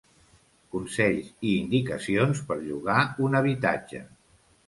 [0.75, 4.01] Consells i indicacions per llogar un habitatge.